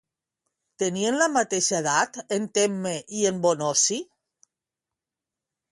[0.83, 4.01] Tenien la mateixa edat, en Temme i en Bonosi?